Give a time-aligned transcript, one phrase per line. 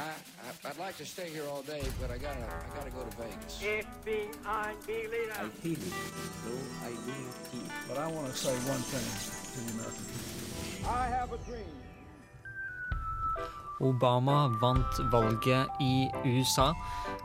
[0.00, 3.54] I, like to stay here all day, but I gotta I gotta go to Vegas.
[3.60, 5.36] FBI Berliner.
[5.44, 5.96] I feel it,
[6.44, 7.88] though I do not.
[7.88, 9.06] But I want to say one thing
[9.52, 10.88] to the American people.
[10.88, 11.76] I have a dream.
[13.80, 16.72] Obama vant valget i USA.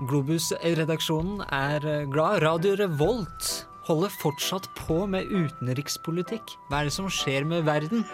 [0.07, 2.43] Globus-redaksjonen er glad.
[2.43, 6.55] Radio Revolt holder fortsatt på med utenrikspolitikk.
[6.69, 8.05] Hva er det som skjer med verden?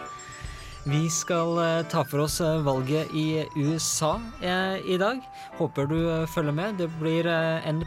[0.82, 5.20] Vi skal eh, ta for oss eh, valget i USA eh, i dag.
[5.54, 6.74] Håper du følger med.
[6.80, 7.84] Det blir en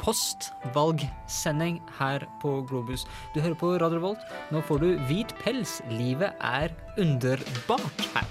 [0.00, 3.04] postvalgsending her på Globus.
[3.34, 4.24] Du hører på Radio Volt.
[4.48, 5.82] Nå får du hvit pels.
[5.92, 8.24] Livet er underbart her.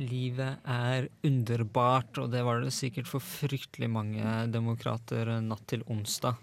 [0.00, 6.40] Livet er underbart, og det var det sikkert for fryktelig mange demokrater natt til onsdag.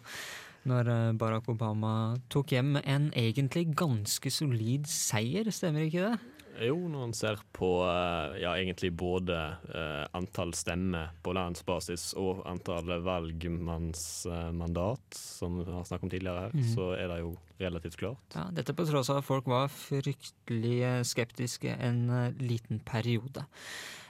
[0.67, 6.36] Når eh, Barack Obama tok hjem en egentlig ganske solid seier, stemmer ikke det?
[6.65, 9.37] Jo, når en ser på eh, ja, egentlig både
[9.69, 16.53] eh, antall stemmer på landsbasis og antall valgmannsmandat, som vi har snakket om tidligere her,
[16.55, 16.63] mm.
[16.73, 17.31] så er det jo
[17.61, 18.35] relativt klart.
[18.35, 23.45] Ja, dette på tross av at folk var fryktelig eh, skeptiske en eh, liten periode.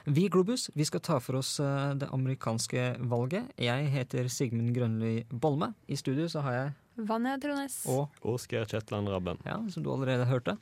[0.08, 3.52] Vi i Globus vi skal ta for oss eh, det amerikanske valget.
[3.60, 5.74] Jeg heter Sigmund Grønli Bolme.
[5.88, 6.76] I studio så har jeg
[7.08, 7.82] Vanja Trones.
[7.86, 9.38] og Oskar Kjetland Rabben.
[9.46, 10.56] ja, som du allerede hørte.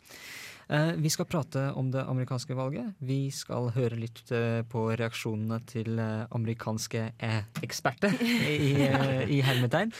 [0.68, 2.94] Eh, Vi skal prate om det amerikanske valget.
[2.98, 7.04] Vi skal høre litt eh, på reaksjonene til eh, amerikanske
[7.62, 8.16] eksperter,
[8.68, 8.72] i,
[9.36, 9.92] i hermetegn.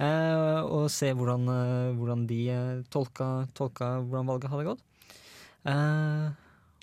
[0.00, 1.44] Eh, Og se hvordan,
[1.98, 2.40] hvordan de
[2.90, 4.82] tolka, tolka hvordan valget hadde gått.
[5.68, 6.30] Eh,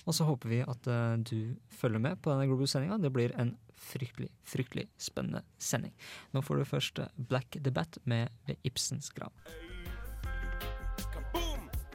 [0.06, 0.84] Og så håper vi at
[1.24, 2.98] du følger med på denne Globus-sendinga.
[3.00, 5.92] Det blir en fryktelig, fryktelig spennende sending.
[6.32, 8.28] Nå får du først Black Debatt med
[8.64, 9.32] Ibsens grav.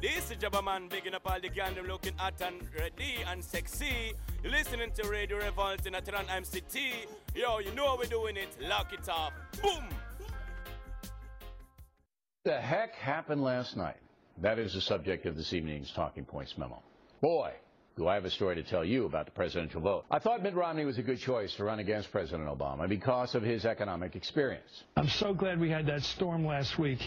[0.01, 4.13] This is Jabba Man up all the gang them looking hot and ready and sexy.
[4.41, 7.05] You're listening to Radio Revolt in Atran MCT.
[7.35, 8.47] Yo, you know how we're doing it.
[8.61, 9.33] Lock it up.
[9.61, 9.83] Boom!
[12.45, 13.97] the heck happened last night?
[14.37, 16.81] That is the subject of this evening's Talking Points memo.
[17.19, 17.51] Boy,
[17.99, 20.05] do I have a story to tell you about the presidential vote.
[20.09, 23.43] I thought Mitt Romney was a good choice to run against President Obama because of
[23.43, 24.85] his economic experience.
[24.95, 26.99] I'm so glad we had that storm last week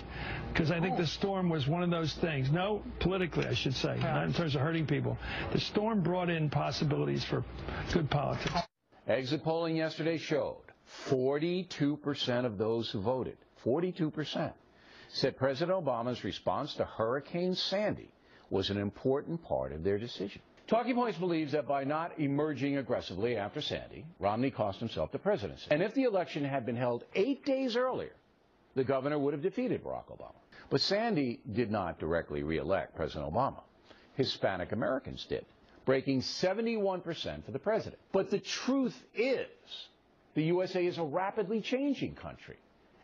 [0.52, 2.50] because I think the storm was one of those things.
[2.50, 5.16] No, politically, I should say, not in terms of hurting people.
[5.54, 7.42] The storm brought in possibilities for
[7.94, 8.52] good politics.
[9.08, 10.60] Exit polling yesterday showed
[11.08, 14.52] 42% of those who voted, 42%,
[15.08, 18.10] said President Obama's response to Hurricane Sandy
[18.50, 20.42] was an important part of their decision.
[20.72, 25.66] Talking Points believes that by not emerging aggressively after Sandy, Romney cost himself the presidency.
[25.70, 28.14] And if the election had been held eight days earlier,
[28.74, 30.32] the governor would have defeated Barack Obama.
[30.70, 33.60] But Sandy did not directly reelect President Obama.
[34.14, 35.44] Hispanic Americans did,
[35.84, 38.00] breaking 71% for the president.
[38.10, 39.48] But the truth is,
[40.32, 42.56] the USA is a rapidly changing country,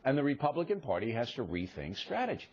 [0.07, 2.49] and the Republican Party has to rethink strategy.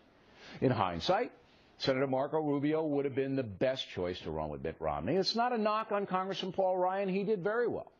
[0.59, 1.31] In hindsight,
[1.77, 5.15] Senator Marco Rubio would have been the best choice to run with Mitt Romney.
[5.15, 7.09] It's not a knock on Congressman Paul Ryan.
[7.09, 7.91] He did very well.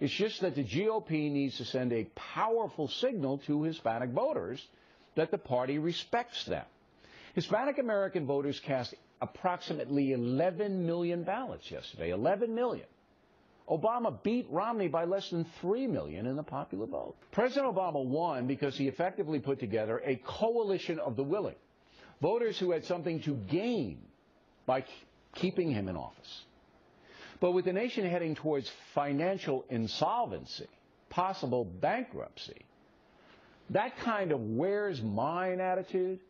[0.00, 4.66] It's just that the GOP needs to send a powerful signal to Hispanic voters
[5.16, 6.64] that the party respects them.
[7.34, 12.10] Hispanic American voters cast approximately 11 million ballots yesterday.
[12.10, 12.86] 11 million.
[13.68, 17.14] Obama beat Romney by less than 3 million in the popular vote.
[17.30, 21.54] President Obama won because he effectively put together a coalition of the willing.
[22.20, 23.98] Voters who had something to gain
[24.66, 24.84] by
[25.34, 26.44] keeping him in office.
[27.40, 30.68] But with the nation heading towards financial insolvency,
[31.08, 32.66] possible bankruptcy,
[33.70, 36.20] that kind of where's mine attitude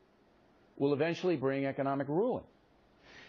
[0.78, 2.44] will eventually bring economic ruin.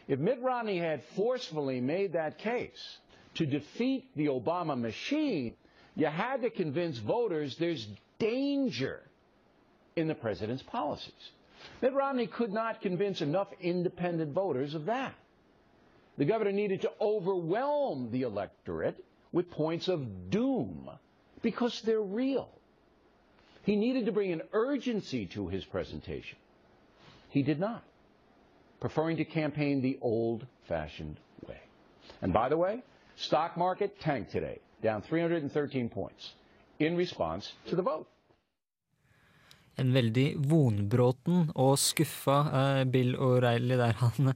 [0.08, 2.98] If Mitt Romney had forcefully made that case
[3.36, 5.56] to defeat the Obama machine,
[5.96, 7.88] you had to convince voters there's
[8.20, 9.02] danger
[9.96, 11.32] in the president's policies.
[11.82, 15.14] Mitt Romney could not convince enough independent voters of that.
[16.18, 20.90] The governor needed to overwhelm the electorate with points of doom
[21.41, 22.50] because they're real.
[23.64, 26.38] He needed to bring an urgency to his presentation.
[27.30, 27.84] He did not,
[28.80, 31.59] preferring to campaign the old fashioned way.
[32.22, 32.84] And by the way,
[33.16, 36.34] stock market tanked today, down 313 points
[36.80, 38.08] in response to the vote.
[39.82, 43.98] En veldig vonbråten og skuffa eh, Bill O'Reilly der.
[44.04, 44.32] Han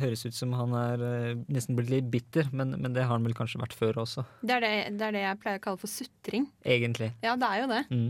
[0.00, 3.26] høres ut som han er eh, nesten blitt litt bitter, men, men det har han
[3.26, 5.80] vel kanskje vært før også, Det er det, det er det jeg pleier å kalle
[5.80, 6.48] for sutring.
[6.64, 7.10] egentlig.
[7.24, 7.82] Ja, det er jo det.
[7.90, 8.06] Mm.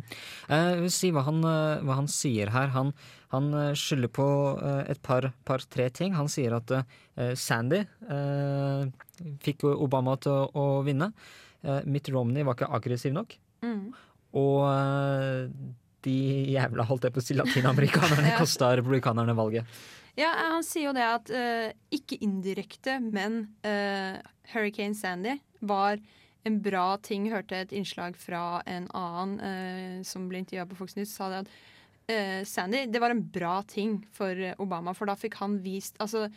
[0.57, 2.73] Eh, si hva han, eh, hva han sier her.
[2.77, 2.93] Han,
[3.35, 4.27] han skylder på
[4.87, 6.15] et par, par, tre ting.
[6.17, 6.71] Han sier at
[7.37, 7.81] Sandy
[9.43, 11.11] fikk Obama til å, å vinne.
[11.91, 13.35] Mitt Romney var ikke aggressiv nok.
[13.67, 13.91] Mm.
[14.39, 14.63] Og
[16.07, 16.17] de
[16.55, 18.39] jævla, holdt jeg på å si, latinamerikanerne Ja.
[18.41, 19.67] kosta republikanerne valget.
[20.17, 24.17] Ja, Han sier jo det at uh, ikke indirekte, men uh,
[24.55, 25.99] Hurricane Sandy var
[26.47, 27.27] en bra ting.
[27.33, 31.43] Hørte et innslag fra en annen uh, som ble intervjua på Fox News, sa det
[31.45, 31.57] at
[32.47, 34.31] Sandy, det var en bra ting for
[34.63, 36.29] Obama, for da fikk han vist Altså,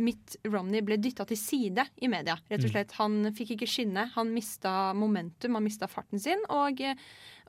[0.00, 2.72] Mitt Romney ble dytta til side i media, rett og Mm.
[2.72, 2.94] slett.
[2.96, 4.06] Han fikk ikke skinne.
[4.14, 6.40] Han mista momentum, han mista farten sin.
[6.48, 6.80] Og,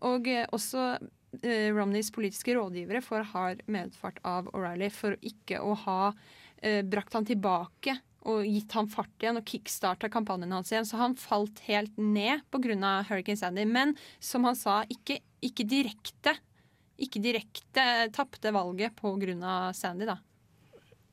[0.04, 0.98] og også
[1.44, 6.02] eh, Romneys politiske rådgivere får hard medfart av O'Reilly for ikke å ha
[6.62, 7.98] eh, brakt han tilbake
[8.28, 10.88] og gitt han fart igjen og kickstarta kampanjen hans igjen.
[10.88, 12.94] Så han falt helt ned pga.
[13.08, 13.64] Hurricane Sandy.
[13.66, 16.36] Men som han sa, ikke, ikke direkte.
[17.00, 19.72] Ikke direkte tapte valget pga.
[19.78, 20.18] Sandy, da.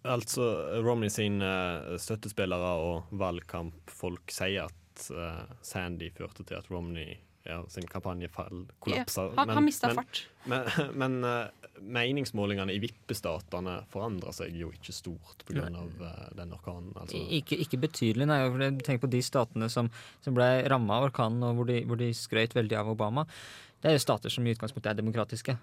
[0.04, 0.44] Altså,
[0.84, 7.14] Romney sine eh, støttespillere og valgkampfolk sier at eh, Sandy førte til at Romney
[7.44, 9.28] ja, sin kampanje fall, kollapsa.
[9.30, 10.26] Ja, han- han mistet fart.
[10.44, 10.64] Men,
[11.00, 11.50] men men
[11.94, 15.66] meningsmålingene i vippestatene forandrer seg jo ikke stort pga.
[15.74, 16.08] Uh,
[16.38, 16.92] den orkanen.
[16.96, 17.18] Altså.
[17.34, 18.70] Ikke, ikke betydelig, nei.
[18.86, 19.90] Tenk på de statene som,
[20.24, 23.26] som ble ramma av orkanen, og hvor de, hvor de skrøt veldig av Obama.
[23.82, 25.56] Det er jo stater som i utgangspunktet er demokratiske.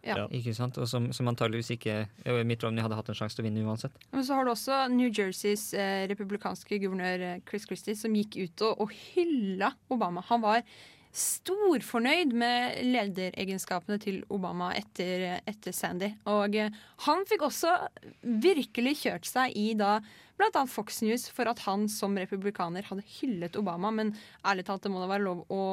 [0.00, 0.24] Ja.
[0.32, 0.78] Ikke sant?
[0.80, 3.66] Og som, som antageligvis ikke jo, Mitt Romney hadde hatt en sjanse til å vinne
[3.68, 3.98] uansett.
[4.14, 8.38] Men så har du også New Jerseys eh, republikanske guvernør eh, Chris Christie, som gikk
[8.40, 10.24] ut og, og hylla Obama.
[10.32, 10.64] Han var
[11.10, 16.12] storfornøyd med lederegenskapene til Obama etter, etter Sandy.
[16.30, 16.74] Og eh,
[17.06, 17.74] han fikk også
[18.22, 19.98] virkelig kjørt seg i da
[20.40, 20.62] bl.a.
[20.70, 23.90] Fox News for at han som republikaner hadde hyllet Obama.
[23.92, 24.14] Men
[24.46, 25.64] ærlig talt, det må da være lov å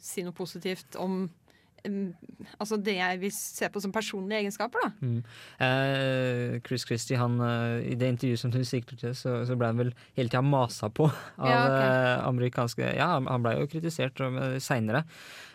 [0.00, 1.26] si noe positivt om
[2.58, 4.90] altså det jeg vil se på som personlige egenskaper, da.
[5.00, 5.18] Mm.
[5.64, 9.70] Eh, Chris Christie, han, eh, i det intervjuet som du sikter til, så, så ble
[9.72, 11.82] han vel hele tida masa på av Ja, ok.
[11.82, 14.18] eh, amerikanske Ja, han- blei ble jo kritisert
[14.62, 15.04] seinere,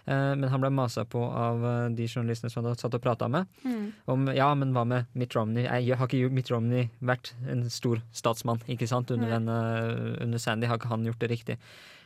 [0.08, 3.28] eh, men han ble masa på av eh, de journalistene som han satt og prata
[3.30, 3.48] med.
[3.66, 3.94] Mm.
[4.08, 5.64] Om ja, men hva med Mitt Romney?
[5.64, 9.12] Jeg, har ikke Mitt Romney vært en stor statsmann, ikke sant?
[9.12, 9.34] Under, mm.
[9.34, 11.58] den, eh, under Sandy har ikke han gjort det riktig.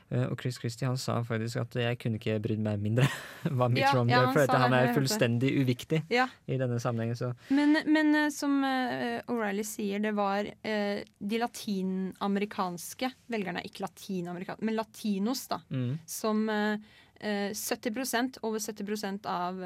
[0.09, 3.07] Eh, og Chris Christie han sa faktisk at jeg kunne ikke brydd meg mindre
[3.57, 6.29] hva Mitt Ja, Romney ja, for han er fullstendig uviktig Ja.
[6.47, 7.17] i denne sammenhengen.
[7.19, 14.63] Så Men, men eh, som eh, O'Reilly sier, det var de latinamerikanske velgerne, ikke latinamerikanske,
[14.67, 15.99] men latinos, da, Mm.
[16.07, 16.77] som eh,
[17.19, 19.59] eh, 70% over 70 av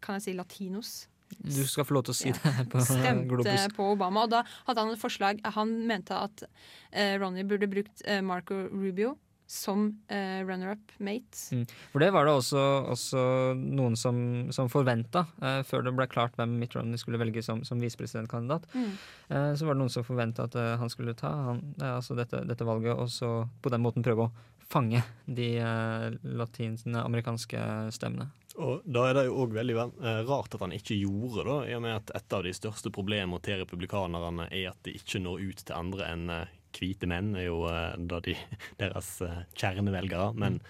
[0.00, 1.08] kan jeg si latinos
[1.42, 3.68] Du skal få lov til å si det på stemte Globus.
[3.76, 4.24] på Obama.
[4.26, 5.40] Og da hadde han et forslag.
[5.54, 6.42] Han mente at
[7.18, 9.14] Ronny burde brukt Marco Rubio
[9.52, 11.36] som eh, runner-up mate.
[11.52, 11.66] Mm.
[11.92, 13.24] For det var det også, også
[13.58, 14.16] noen som,
[14.54, 18.64] som forventa, eh, før det ble klart hvem Mitt Romney skulle velge som, som visepresidentkandidat.
[18.72, 18.94] Mm.
[19.28, 22.16] Eh, så var det noen som forventa at eh, han skulle ta han, eh, altså
[22.16, 24.32] dette, dette valget, og så på den måten prøve å
[24.72, 26.08] fange de eh,
[26.40, 28.30] latinamerikanske stemmene.
[28.56, 29.76] Og Da er det jo òg veldig
[30.28, 33.40] rart at han ikke gjorde det, i og med at et av de største problemene
[33.44, 36.34] til republikanerne er at de ikke når ut til andre enn
[36.76, 38.36] hvite menn, er jo eh, da de,
[38.82, 40.32] deres eh, kjernevelgere.
[40.38, 40.60] Men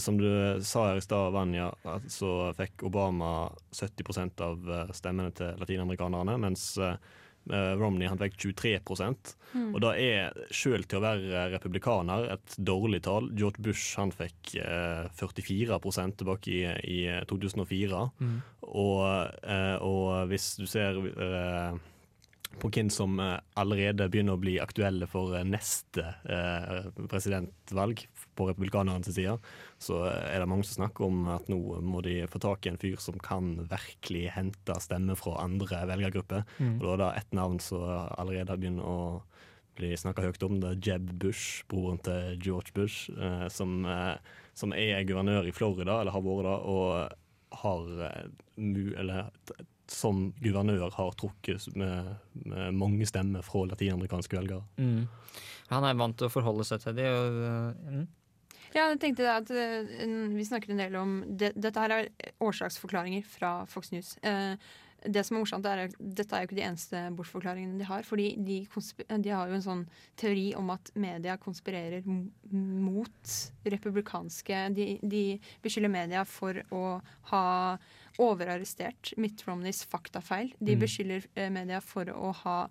[0.00, 0.28] som du
[0.64, 1.70] sa her i stad, Vanja,
[2.08, 6.72] så fikk Obama 70% av eh, stemmene til latinamerikanerne, mens
[7.42, 8.76] Romney han fikk 23
[9.52, 9.74] Mm.
[9.74, 13.28] Og da er sjøl til å være republikaner et dårlig tall.
[13.36, 15.78] George Bush han fikk eh, 44
[16.16, 18.04] tilbake i, i 2004.
[18.22, 18.38] Mm.
[18.62, 19.02] Og,
[19.42, 21.82] eh, og hvis du ser eh,
[22.60, 28.04] på hvem som eh, allerede begynner å bli aktuelle for eh, neste eh, presidentvalg
[28.38, 29.38] på republikanernes side,
[29.82, 32.80] så er det mange som snakker om at nå må de få tak i en
[32.80, 36.46] fyr som kan virkelig hente stemmer fra andre velgergrupper.
[36.58, 36.78] Mm.
[36.80, 38.98] Og da er det ett navn som allerede begynner å
[39.78, 40.60] bli snakka høyt om.
[40.60, 44.16] Det er Jeb Bush, broren til George Bush, eh, som, eh,
[44.54, 47.12] som er guvernør i Florida, eller har vært det, og
[47.62, 49.30] har mu, eller,
[49.92, 52.14] som guvernør har trukket med,
[52.46, 54.64] med mange stemmer fra latinamerikanske velgere.
[54.80, 55.06] Mm.
[55.72, 57.08] Han er vant til å forholde seg til det.
[57.12, 58.06] Og, eh, mm.
[58.72, 59.90] Ja, jeg tenkte at eh,
[60.32, 62.08] Vi snakker en del om det, Dette her er
[62.40, 64.14] årsaksforklaringer fra Fox News.
[64.24, 64.56] Eh,
[65.02, 68.04] det som er morsomt, er at dette er jo ikke de eneste bortforklaringene de har.
[68.06, 68.60] fordi de,
[69.24, 69.82] de har jo en sånn
[70.20, 73.34] teori om at media konspirerer mot
[73.66, 75.24] republikanske De, de
[75.64, 77.00] beskylder media for å
[77.32, 77.44] ha
[78.18, 80.52] overarrestert Mitt Romneys faktafeil.
[80.58, 80.80] De Mm.
[80.80, 82.68] beskylder eh, media for å ha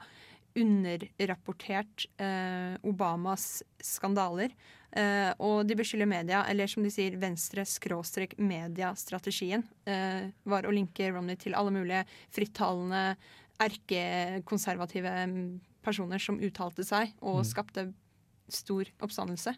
[0.55, 4.51] underrapportert eh, Obamas skandaler.
[4.91, 11.35] Eh, og de beskylder media, eller som de sier, venstre-media-strategien, eh, var å linke Romney
[11.39, 12.03] til alle mulige
[12.35, 13.15] frittalende,
[13.61, 17.45] erkekonservative mm, personer som uttalte seg, og Mm.
[17.45, 17.93] skapte
[18.55, 19.53] stor oppstandelse.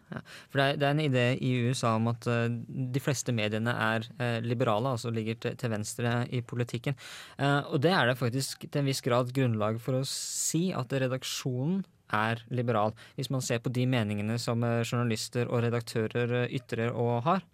[0.52, 3.74] For det er, det er en idé i USA om at uh, de fleste mediene
[3.86, 6.98] er uh, liberale, altså ligger til, til venstre i politikken.
[7.38, 10.92] Uh, og det er det faktisk til en viss grad grunnlag for å si at
[11.04, 11.82] redaksjonen
[12.14, 17.46] er liberal, hvis man ser på de meningene som journalister og redaktører ytrer og har.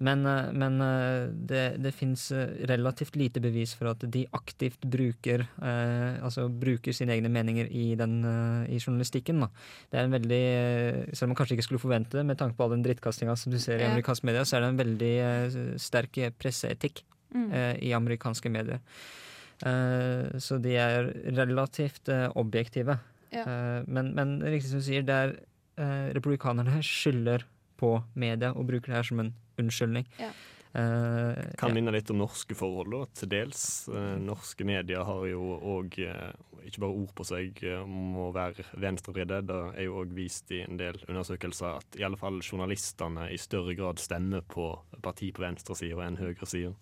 [0.00, 2.30] Men, eh, men eh, det, det fins
[2.70, 7.90] relativt lite bevis for at de aktivt bruker eh, altså bruker sine egne meninger i,
[8.00, 9.44] den, eh, i journalistikken.
[9.44, 9.50] Da.
[9.92, 12.56] Det er en veldig, eh, Selv om man kanskje ikke skulle forvente det, med tanke
[12.56, 15.14] på all den drittkastinga som du ser i amerikanske medier, så er det en veldig
[15.28, 17.52] eh, sterk presseetikk Mm.
[17.54, 18.80] eh, i amerikanske medier.
[19.62, 22.96] Eh, så de er relativt eh, objektive.
[23.30, 23.44] Ja.
[23.44, 25.34] Eh, men, men riktig som du sier, det er
[25.78, 27.44] eh, republikanerne skylder
[27.80, 29.30] på media og bruker det her som en
[29.60, 30.08] unnskyldning.
[30.20, 30.32] Ja.
[30.70, 31.74] Uh, Kan ja.
[31.80, 33.64] minne litt om norske forhold, da, til dels.
[33.90, 36.30] Uh, norske medier har jo òg uh,
[36.66, 39.40] ikke bare ord på seg eh, om å være venstrevridde.
[39.48, 43.38] Det er jo òg vist i en del undersøkelser at i alle fall journalistene i
[43.40, 44.68] større grad stemmer på
[45.04, 46.74] parti på venstresida enn høyresida.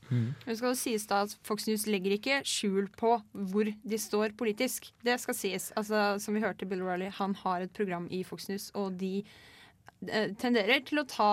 [0.44, 3.14] Det skal jo sies da at Fox News legger ikke skjul på
[3.52, 4.90] hvor de står politisk.
[5.06, 5.70] Det skal sies.
[5.78, 9.22] Altså, som vi hørte Bill Riley, han har et program i Fox News, og de
[9.22, 11.30] eh, tenderer til å ta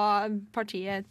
[0.55, 1.09] partiet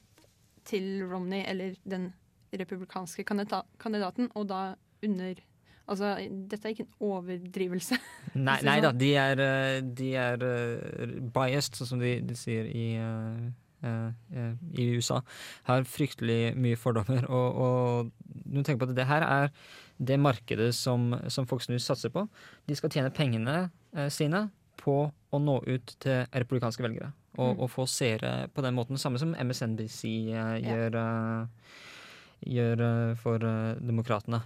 [0.68, 2.12] til Romney eller den
[2.54, 4.62] republikanske kandida- kandidaten, og da
[5.04, 5.42] under
[5.84, 6.14] Altså,
[6.48, 7.98] dette er ikke en overdrivelse.
[8.48, 12.70] Nei, nei da, de er, eh, de er eh, biased, sånn som de, de sier
[12.72, 14.46] i, eh,
[14.80, 15.20] i USA.
[15.68, 17.28] Har fryktelig mye fordommer.
[17.28, 19.52] Og, og du tenker på at det her er
[20.00, 22.24] det markedet som, som Fox News satser på.
[22.64, 23.58] De skal tjene pengene
[24.08, 24.46] sine
[24.80, 27.12] på å nå ut til republikanske velgere.
[27.36, 27.60] Og, Mm.
[27.64, 28.98] og få seere på den måten.
[29.00, 31.46] Samme som MSNBC eh, gjør, eh,
[32.46, 34.42] gjør eh, for eh, demokratene.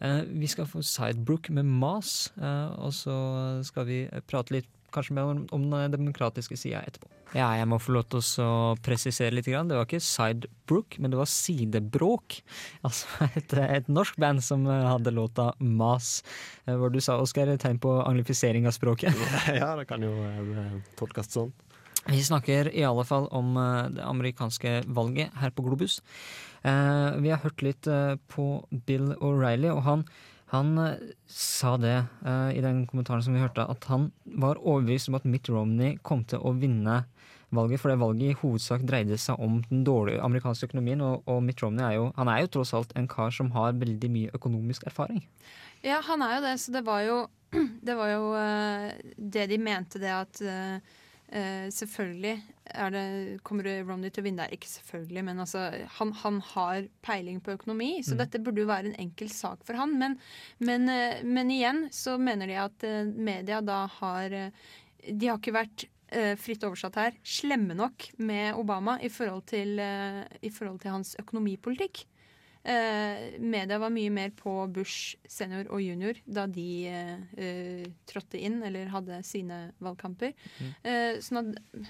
[0.00, 5.14] Eh, vi skal få Sidebrook med Mas, eh, og så skal vi prate litt kanskje
[5.14, 7.06] mer om, om den demokratiske sida etterpå.
[7.36, 9.46] Ja, jeg må få lov til å presisere litt.
[9.46, 12.40] Det var ikke Sidebrook, men det var Sidebråk.
[12.88, 16.22] Altså et, et norsk band som eh, hadde låta Mas.
[16.64, 19.14] Hvor du sa, Oskar, tegn på anglifisering av språket.
[19.60, 20.16] ja, det kan jo
[20.98, 21.52] tolkes sånn.
[22.10, 26.00] Vi snakker i alle fall om eh, det amerikanske valget her på Globus.
[26.66, 28.46] Eh, vi har hørt litt eh, på
[28.86, 30.02] Bill O'Reilly, og han,
[30.50, 30.72] han
[31.30, 31.94] sa det
[32.26, 34.08] i den kommentaren som vi hørte, at han
[34.42, 37.04] var overbevist om at Mitt Romney kom til å vinne
[37.54, 41.44] valget, for det valget i hovedsak dreide seg om den dårlige amerikanske økonomien, og, og
[41.46, 44.32] Mitt Romney er jo, han er jo tross alt en kar som har veldig mye
[44.34, 45.22] økonomisk erfaring.
[45.86, 47.20] Ja, han er jo det, så det var jo
[47.86, 48.26] Det var jo
[49.18, 50.42] det de mente, det at
[51.30, 52.42] selvfølgelig
[52.74, 53.02] er det,
[53.46, 54.54] kommer Romney til å vinne der.
[54.54, 55.62] Ikke selvfølgelig, men altså,
[55.98, 58.18] han, han har peiling på økonomi, så Mm.
[58.24, 59.96] dette burde jo være en enkel sak for han.
[59.98, 60.18] Men,
[60.58, 64.50] men, eh, men igjen så mener de at eh, media da har eh,
[65.06, 69.78] De har ikke vært eh, fritt oversatt her, slemme nok med Obama i forhold til,
[69.80, 72.04] eh, i forhold til hans økonomipolitikk.
[72.60, 78.36] Eh, media var mye mer på Bush senior og junior da de eh, eh, trådte
[78.36, 80.34] inn eller hadde sine valgkamper.
[80.60, 80.74] Mm.
[80.84, 81.80] Eh, sånn at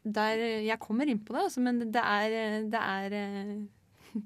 [0.00, 3.50] der Jeg kommer inn på det, altså, men det er, det er eh,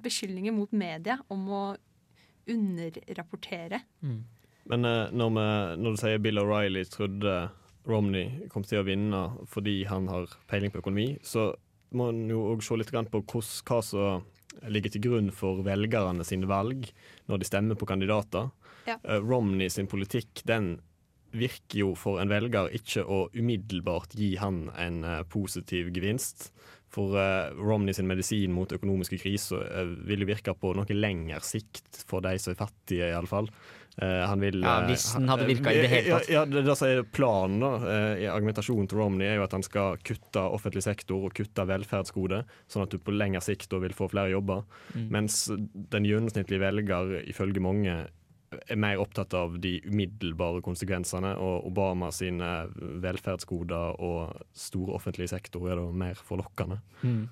[0.04, 1.64] beskyldninger mot media om å
[2.52, 3.80] underrapportere.
[4.68, 5.48] Men eh, når, vi,
[5.80, 7.34] når du sier Bill O'Reilly trodde
[7.88, 11.50] Romney kom til å vinne fordi han har peiling på økonomi, så
[11.94, 14.24] må en jo òg se litt på hos, hva som
[14.70, 16.88] ligger til grunn for velgerne sine valg
[17.30, 18.50] når de stemmer på kandidater.
[18.88, 18.98] Ja.
[19.02, 20.76] Eh, Romney sin politikk den
[21.34, 26.50] virker jo for en velger ikke å umiddelbart gi han en eh, positiv gevinst.
[26.94, 31.40] For uh, Romney sin medisin mot økonomiske kriser uh, vil jo virke på noe lengre
[31.44, 33.50] sikt for de som er fattige, i alle fall.
[33.94, 36.26] Eh, han vil, Ja, hvis den hadde virket i det hele tatt.
[36.26, 37.70] Ja, ja det, det som er planen da,
[38.18, 42.42] i argumentasjonen til Romney er jo at han skal kutte offentlig sektor og kutte velferdsgoder,
[42.66, 44.64] sånn at du på lengre sikt vil få flere jobber.
[44.96, 45.06] Mm.
[45.14, 45.44] Mens
[45.94, 47.94] den gjennomsnittlige velger, ifølge mange,
[48.68, 52.50] er mer opptatt av de umiddelbare konsekvensene, og Obama sine
[53.04, 56.80] velferdsgoder og store offentlige sektor er da mer forlokkende.
[57.02, 57.24] Mm.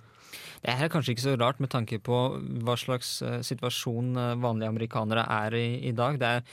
[0.63, 2.19] Det er kanskje ikke så rart med tanke på
[2.65, 6.19] hva slags eh, situasjon eh, vanlige amerikanere er i i dag.
[6.21, 6.47] Det er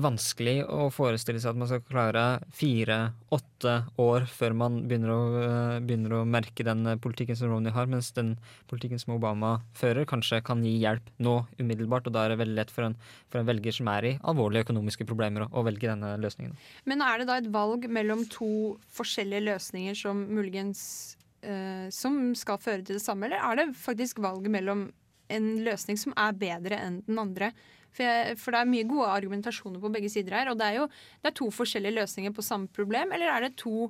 [0.00, 2.22] vanskelig å forestille seg at man skal klare
[2.56, 7.72] fire-åtte år før man begynner å, eh, begynner å merke den eh, politikken som Romney
[7.72, 8.34] har, mens den
[8.70, 12.08] politikken som Obama fører, kanskje kan gi hjelp nå umiddelbart.
[12.08, 12.96] Og da er det veldig lett for en,
[13.30, 16.56] for en velger som er i alvorlige økonomiske problemer, å, å velge denne løsningen.
[16.88, 18.50] Men er det da et valg mellom to
[18.96, 24.18] forskjellige løsninger som muligens eh, Som skal føre til det samme, eller er det faktisk
[24.24, 24.88] valget mellom
[25.32, 27.52] en løsning som er bedre enn den andre?
[27.96, 30.50] For, jeg, for det er mye gode argumentasjoner på begge sider her.
[30.52, 33.54] Og det er jo det er to forskjellige løsninger på samme problem, eller er det
[33.60, 33.88] to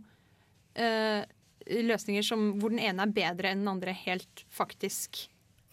[0.78, 1.22] eh,
[1.66, 5.26] løsninger som, hvor den ene er bedre enn den andre helt faktisk?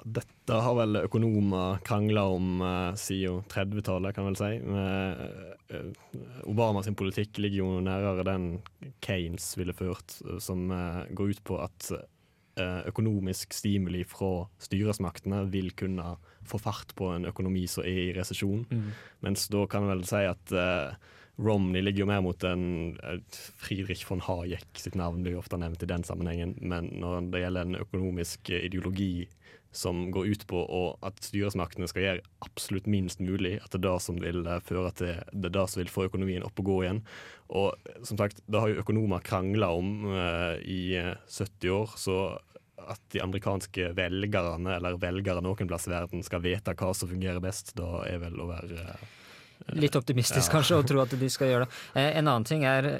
[0.03, 4.49] Dette har vel økonomer krangla om eh, siden 30-tallet, kan vel si.
[4.65, 8.47] Uh, uh, Obama sin politikk ligger jo nærere den
[9.05, 11.91] Keynes ville ført, som eh, går ut på at
[12.61, 18.65] økonomisk stimuli fra styresmaktene vil kunne få fart på en økonomi som er i resesjon.
[18.69, 18.87] Mm.
[19.25, 20.93] Mens da kan en vel si at uh,
[21.41, 22.65] Romney ligger jo mer mot en
[23.33, 27.45] Friedrich von Hayek sitt navn blir jo ofte nevnt i den sammenhengen, men når det
[27.45, 29.13] gjelder en økonomisk uh, ideologi
[29.75, 30.63] som går ut på
[31.05, 34.93] at styresmaktene skal gjøre absolutt minst mulig, at det er det som vil uh, føre
[34.99, 37.03] til det er det som vil få økonomien opp og gå igjen.
[37.53, 42.17] Og som sagt, det har jo økonomer krangla om uh, i uh, 70 år, så
[42.83, 47.43] at de amerikanske velgerne, eller velgere noen plass i verden, skal vite hva som fungerer
[47.43, 49.11] best, da er vel å være uh,
[49.71, 50.59] Litt optimistisk Ja.
[50.59, 51.73] kanskje å tro at de skal gjøre det.
[51.95, 52.99] Eh, en annen ting er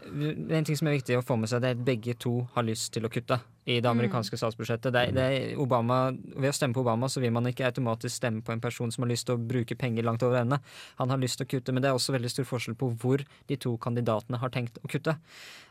[0.53, 2.63] En ting som er viktig å få med seg, det er at begge to har
[2.63, 4.91] lyst til å kutte i det amerikanske statsbudsjettet.
[4.91, 8.15] Det, er- det er Obama, ved å stemme på Obama så vil man ikke automatisk
[8.15, 10.60] stemme på en person som har lyst til å bruke penger langt over ende.
[11.00, 13.24] Han har lyst til å kutte, men det er også veldig stor forskjell på hvor
[13.48, 15.17] de to kandidatene har tenkt å kutte.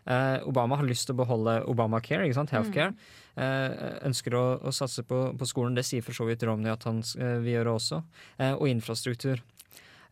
[0.07, 2.51] Eh, Obama har lyst til å beholde Obamacare, ikke sant?
[2.51, 2.95] healthcare.
[3.37, 5.75] Eh, ønsker å, å satse på, på skolen.
[5.75, 8.03] Det sier for så vidt Romney at han eh, vil gjøre også.
[8.39, 9.41] Eh, og infrastruktur.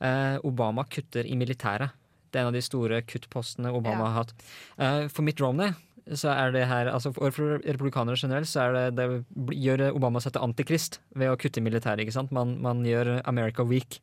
[0.00, 1.90] Eh, Obama kutter i militæret.
[2.30, 4.10] Det er en av de store kuttpostene Obama Ja.
[4.10, 4.34] har hatt.
[4.78, 5.72] Eh, for Mitt Romney
[6.14, 7.30] så er det her, altså for
[7.60, 12.00] republikanere generelt så det, det gjør Obama seg til antikrist ved å kutte i militæret.
[12.00, 12.32] ikke sant?
[12.32, 14.00] Man, man gjør America weak.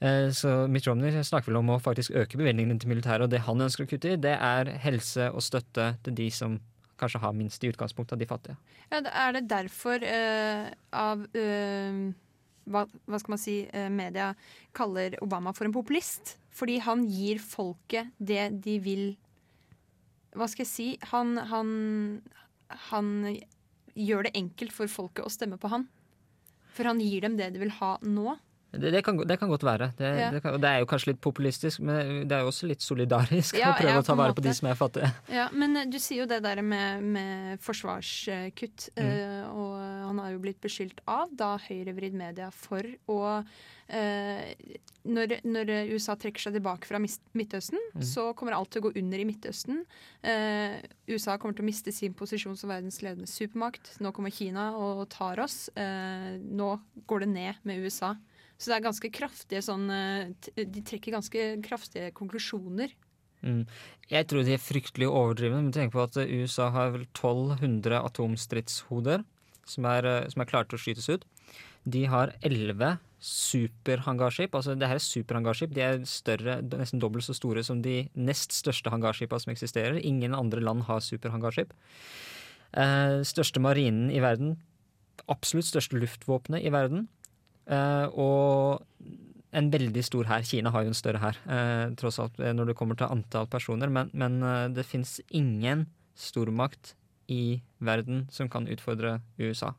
[0.00, 3.40] Eh, Så Mitt Romney snakker vel om å faktisk øke bevilgningene til militæret, og det
[3.46, 6.60] han ønsker å kutte i, det er helse og støtte til de som
[7.00, 8.56] kanskje har minst i utgangspunktet av de fattige.
[8.92, 12.12] Ja, er det derfor uh, av eh,
[12.70, 14.32] hva, hva skal man si eh, media
[14.76, 16.36] kaller Obama for en populist?
[16.54, 19.04] Fordi han gir folket det de vil
[20.34, 20.86] Hva skal jeg si?
[21.12, 21.68] Han, han,
[22.90, 23.10] han
[23.94, 25.86] gjør det enkelt for folket å stemme på han.
[26.74, 28.34] For han gir dem det de vil ha nå.
[28.74, 29.92] Det, det, kan, det kan godt være.
[29.98, 30.30] Det, Ja.
[30.34, 33.54] det, kan, det er jo kanskje litt populistisk, men det er jo også litt solidarisk
[33.60, 35.10] Ja, å prøve ja, å ta vare på de som er fattige.
[35.30, 38.88] Ja, Men du sier jo det der med, med forsvarskutt.
[38.96, 39.04] Mm.
[39.06, 39.73] eh, og
[40.06, 43.18] han har jo blitt beskyldt av da høyrevridd media for å
[43.88, 44.54] eh,
[45.04, 48.02] når, når USA trekker seg tilbake fra Midtøsten, Mm.
[48.08, 49.82] så kommer alt til å gå under i Midtøsten.
[50.24, 53.94] Eh, USA kommer til å miste sin posisjon som verdens ledende supermakt.
[54.00, 55.68] Nå kommer Kina og tar oss.
[55.76, 56.70] Eh, nå
[57.06, 58.14] går det ned med USA.
[58.56, 59.88] Så det er ganske kraftige sånn
[60.54, 62.92] De trekker ganske kraftige konklusjoner.
[63.44, 63.66] Mm.
[64.08, 65.62] Jeg tror de er fryktelig overdrivne.
[65.66, 69.24] Men tenk på at USA har vel 1200 atomstridshoder
[69.66, 71.24] som er, eh, som er klare til å skytes ut.
[71.84, 74.54] De har 11 superhangarskip.
[74.54, 75.74] Altså det her er superhangarskip.
[75.74, 80.00] De er større, nesten dobbelt så store som de nest største hangarskipene som eksisterer.
[80.04, 81.72] Ingen andre land har superhangarskip.
[82.74, 84.56] Eh, største marinen i verden.
[85.28, 87.08] Absolutt største luftvåpenet i verden.
[87.66, 88.84] Eh, og
[89.54, 90.44] en veldig stor hær.
[90.46, 93.46] Kina har jo en større hær, eh, tross alt, eh, når det kommer til antall
[93.46, 93.88] personer.
[93.88, 96.94] Men, men eh, det fins ingen stormakt
[97.30, 99.72] i verden som kan utfordre USA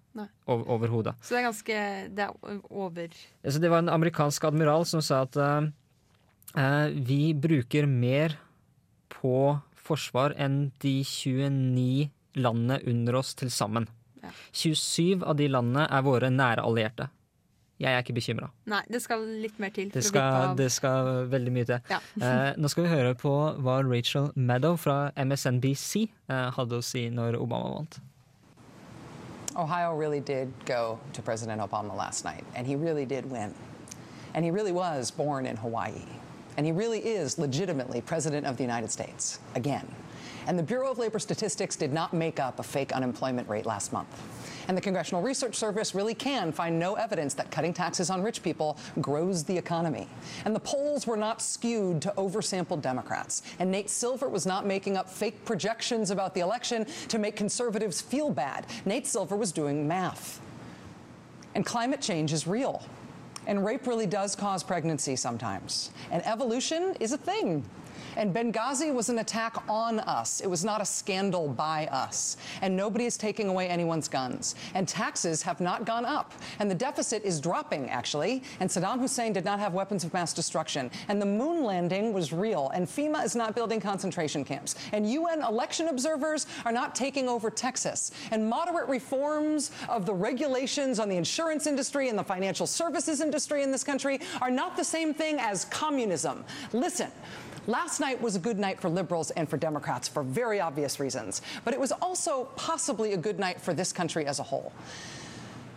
[0.46, 1.16] over, overhodet.
[1.22, 1.78] Så det er ganske
[2.16, 3.10] Det er over
[3.44, 8.38] Altså, det var en amerikansk admiral som sa at eh, vi bruker mer
[9.10, 12.10] på forsvar enn de 29
[12.42, 13.88] landene under oss til sammen.
[14.24, 14.32] Ja.
[14.52, 17.10] 27 av de landene er våre nære allierte.
[17.80, 18.48] Jeg er ikke bekymra.
[18.72, 19.90] Nei, det skal litt mer til.
[19.92, 21.80] Det, for skal- det skal veldig mye til.
[21.92, 22.00] Ja.
[22.24, 27.10] Eh, nå skal vi høre på hva Rachel Maddow fra MSNBC eh, hadde å si
[27.10, 28.00] når Obama vant.
[29.58, 33.54] Ohio really did go to President Obama last night, and he really did win.
[34.34, 36.04] And he really was born in Hawaii.
[36.58, 39.86] And he really is legitimately President of the United States, again.
[40.48, 43.92] And the Bureau of Labor Statistics did not make up a fake unemployment rate last
[43.94, 44.08] month.
[44.68, 48.42] And the Congressional Research Service really can find no evidence that cutting taxes on rich
[48.42, 50.08] people grows the economy.
[50.46, 53.44] And the polls were not skewed to oversampled Democrats.
[53.60, 58.02] And Nate Silver was not making up fake projections about the election to make conservatives
[58.02, 58.66] feel bad.
[58.86, 60.42] Nate Silver was doing math.
[61.54, 62.84] And climate change is real.
[63.48, 65.92] And rape really does cause pregnancy sometimes.
[66.12, 67.64] And evolution is a thing.
[68.16, 70.42] And Benghazi was an attack on us.
[70.42, 72.38] It was not a scandal by us.
[72.62, 74.56] And nobody is taking away anyone's guns.
[74.74, 76.34] And taxes have not gone up.
[76.60, 78.44] And the deficit is dropping, actually.
[78.60, 80.90] And Saddam Hussein did not have weapons of mass destruction.
[81.08, 82.72] And the moon landing was real.
[82.74, 84.76] And FEMA is not building concentration camps.
[84.92, 88.12] And UN election observers are not taking over Texas.
[88.32, 93.64] And moderate reforms of the regulations on the insurance industry and the financial services industry
[93.64, 96.44] in this country are not the same thing as communism.
[96.74, 97.12] Listen.
[97.68, 101.42] Last night was a good night for liberals and for Democrats for very obvious reasons,
[101.64, 104.72] but it was also possibly a good night for this country as a whole.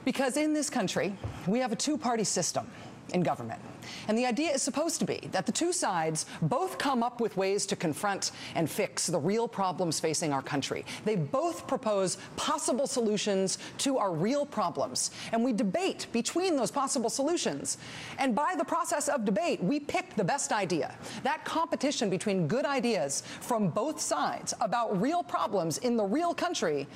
[0.05, 1.14] Because in this country,
[1.46, 2.70] we have a two party system
[3.14, 3.61] in government.
[4.09, 7.37] And the idea is supposed to be that the two sides both come up with
[7.37, 10.85] ways to confront and fix the real problems facing our country.
[11.05, 15.11] They both propose possible solutions to our real problems.
[15.33, 17.79] And we debate between those possible solutions.
[18.18, 20.94] And by the process of debate, we pick the best idea.
[21.23, 26.87] That competition between good ideas from both sides about real problems in the real country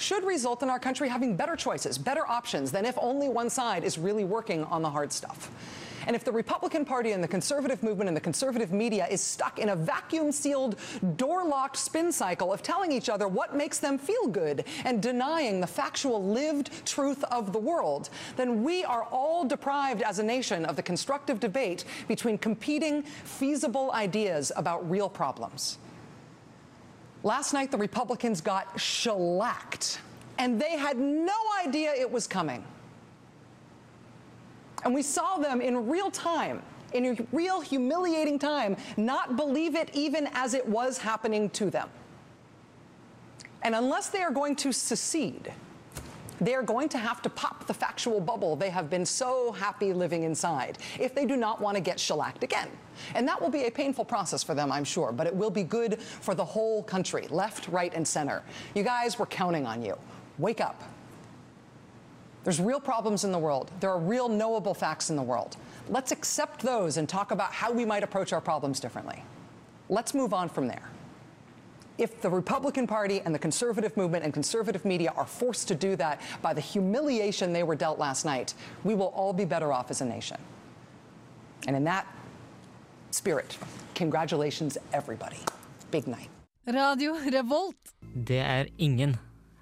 [0.00, 3.84] should result in our country having better choices, better options than if only one side
[3.84, 5.50] is really working on the hard stuff.
[6.06, 9.58] And if the Republican Party and the conservative movement and the conservative media is stuck
[9.58, 10.76] in a vacuum sealed,
[11.16, 15.60] door locked spin cycle of telling each other what makes them feel good and denying
[15.60, 20.64] the factual lived truth of the world, then we are all deprived as a nation
[20.64, 25.78] of the constructive debate between competing, feasible ideas about real problems.
[27.22, 30.00] Last night, the Republicans got shellacked,
[30.38, 32.64] and they had no idea it was coming.
[34.84, 36.62] And we saw them in real time,
[36.94, 41.90] in a real humiliating time, not believe it even as it was happening to them.
[43.62, 45.52] And unless they are going to secede,
[46.40, 49.92] they are going to have to pop the factual bubble they have been so happy
[49.92, 52.68] living inside if they do not want to get shellacked again.
[53.14, 55.62] And that will be a painful process for them, I'm sure, but it will be
[55.62, 58.42] good for the whole country, left, right, and center.
[58.74, 59.96] You guys, we're counting on you.
[60.38, 60.82] Wake up.
[62.44, 63.70] There's real problems in the world.
[63.80, 65.56] There are real knowable facts in the world.
[65.88, 69.22] Let's accept those and talk about how we might approach our problems differently.
[69.88, 70.88] Let's move on from there.
[71.98, 75.96] If the Republican Party and the conservative movement and conservative media are forced to do
[75.96, 79.90] that by the humiliation they were dealt last night, we will all be better off
[79.90, 80.38] as a nation.
[81.66, 82.06] And in that
[83.10, 83.58] spirit,
[83.94, 85.38] congratulations, everybody.
[85.90, 86.30] Big night.
[86.66, 87.76] Radio Revolt.
[88.26, 89.16] Det er ingen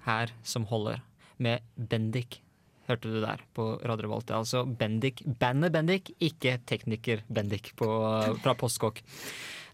[0.05, 0.99] her som holder
[1.37, 2.43] med Bendik.
[2.89, 4.25] Hørte du der på Radio Revolt.
[4.25, 7.85] Det er altså Bendik, bandet Bendik, ikke tekniker Bendik på,
[8.41, 9.03] fra Postkokk.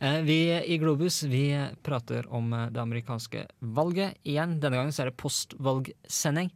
[0.04, 1.45] Eh, Vi i Globus vi
[1.84, 4.58] prater om eh, det amerikanske valget igjen.
[4.60, 6.51] Denne gangen så er det postvalgsending.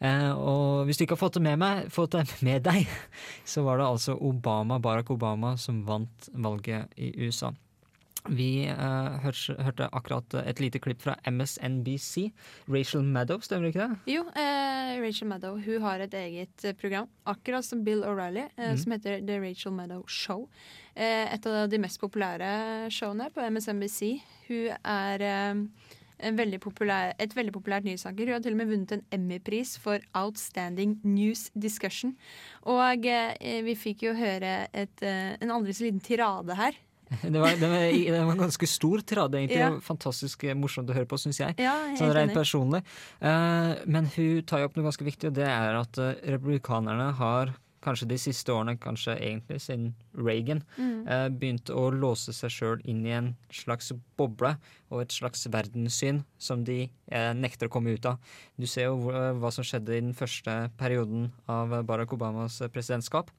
[0.00, 2.88] Eh, Og hvis du ikke har fått det med, meg, fått det med deg,
[3.52, 7.52] så var det altså Obama, Barack Obama som vant valget i USA.
[8.28, 12.28] Vi uh, hørte, hørte akkurat et lite klipp fra MSNBC.
[12.68, 14.14] Rachel Maddow, stemmer ikke det?
[14.14, 18.72] Jo, eh, Rachel Maddow hun har et eget eh, program, akkurat som Bill O'Reilly, eh,
[18.72, 18.80] mm.
[18.82, 20.48] som heter The Rachel Maddow Show.
[20.94, 24.18] Eh, et av de mest populære showene på MSNBC.
[24.48, 25.62] Hun er eh,
[26.18, 28.26] en veldig populær, et veldig populært nyhetsanker.
[28.26, 32.16] Hun har til og med vunnet en Emmy-pris for Outstanding News Discussion.
[32.66, 36.76] Og eh, vi fikk jo høre et, eh, en aldri så liten tirade her.
[37.34, 39.60] Det var, det var, det var ganske stor tirade, egentlig.
[39.62, 39.70] Ja.
[39.84, 41.54] Fantastisk morsomt å høre på, syns jeg.
[41.62, 42.82] Ja, sånn rent personlig.
[43.22, 47.08] Uh, men hun tar jo opp noe ganske viktig, og det er at uh, republikanerne
[47.18, 51.06] har kanskje de siste årene, kanskje egentlig siden Reagan, Mm.
[51.06, 54.56] uh, begynt å låse seg sjøl inn i en slags boble
[54.90, 56.88] og et slags verdenssyn som de
[57.38, 58.18] nekter å komme ut av.
[58.58, 63.30] Du ser jo hva, som skjedde i den første perioden av Barack Obamas presidentskap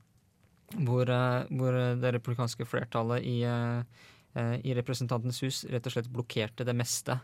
[0.77, 4.05] hvor, eh, hvor det republikanske flertallet i, eh,
[4.35, 7.19] eh, i Representantenes hus rett og slett blokkerte det meste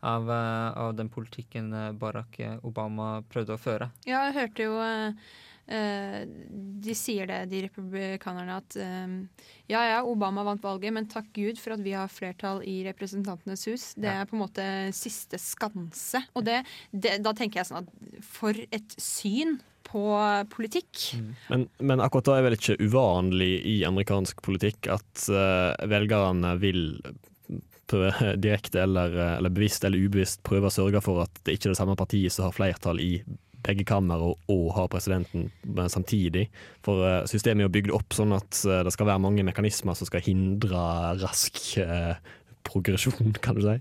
[0.00, 3.90] av, eh, av den politikken eh, Barack eh, Obama prøvde å føre.
[4.06, 5.30] Ja, jeg hørte jo eh,
[5.72, 6.18] eh,
[6.86, 11.60] De sier det, de republikanerne, at eh, ja ja, Obama vant valget, men takk Gud
[11.62, 13.88] for at vi har flertall i Representantenes hus.
[13.98, 16.22] Det er på en måte siste skanse.
[16.36, 19.58] Og det, det, da tenker jeg sånn at for et syn
[19.96, 20.04] på
[20.52, 20.92] politikk.
[20.92, 21.48] politikk.
[21.48, 27.00] Men, men akkurat da er vel ikke uvanlig i amerikansk politikk at uh, velgerne vil
[28.42, 31.76] direkte eller, eh, eller bevisst eller ubevisst prøve å sørge for at det ikke er
[31.76, 33.20] det samme partiet som har flertall i
[33.66, 35.48] begge kammer og, og har presidenten
[35.90, 36.48] samtidig.
[36.86, 40.10] For eh, systemet er jo bygd opp sånn at det skal være mange mekanismer som
[40.10, 40.82] skal hindre
[41.22, 42.18] rask eh,
[42.66, 43.78] progresjon, kan du si.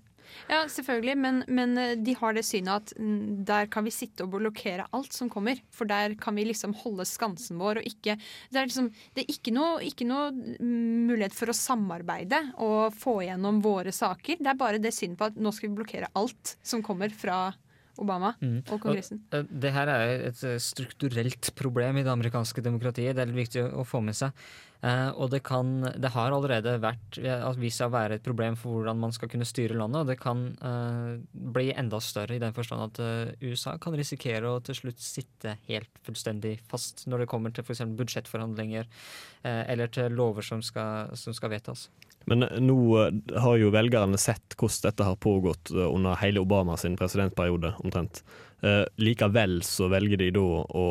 [0.49, 4.25] Ja, selvfølgelig, men, men eh, de har det synet at mm, der kan vi sitte
[4.25, 5.59] og blokkere alt som kommer.
[5.73, 9.33] For der kan vi liksom holde skansen vår og ikke Det er, liksom, det er
[9.33, 14.41] ikke, noe, ikke noe mm, mulighet for å samarbeide og få igjennom våre saker.
[14.41, 17.47] Det er bare det synet på at nå skal vi blokkere alt som kommer fra
[17.97, 18.63] Obama Mm.
[18.69, 19.21] og Kongressen.
[19.31, 23.15] Og, eh, det her er et eh, strukturelt problem i det amerikanske demokratiet.
[23.15, 24.31] Det er viktig å få med seg.
[24.83, 27.17] Eh, og det kan Det har allerede vært
[27.57, 30.19] vist seg å være et problem for hvordan man skal kunne styre landet, og det
[30.19, 30.55] kan
[31.33, 35.89] bli enda større i den forstand at USA kan risikere å til slutt sitte helt
[36.03, 37.81] fullstendig fast når det kommer til f.eks.
[37.95, 38.85] budsjettforhandlinger
[39.43, 41.89] eller til lover som skal, som skal vedtas.
[42.25, 46.77] Men nå eh, har jo velgerne sett hvordan dette har pågått eh, under hele Obama
[46.77, 48.23] sin presidentperiode, omtrent.
[48.65, 50.85] Eh, likevel så velger de da å